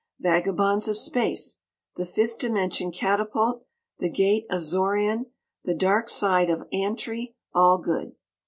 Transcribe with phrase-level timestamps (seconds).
[0.19, 1.59] "Vagabonds of Space,"
[1.95, 3.67] "The Fifth Dimension Catapult,"
[3.99, 5.27] "The Gate of Xoran,"
[5.63, 8.13] "The Dark Side of Antri" all good.